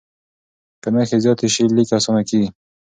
[0.81, 2.49] که نښې زیاتې سي، لیک اسانه کېږي.